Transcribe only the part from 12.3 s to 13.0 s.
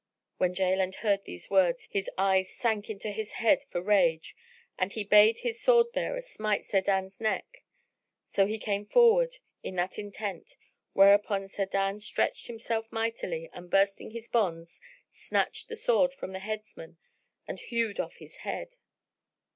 himself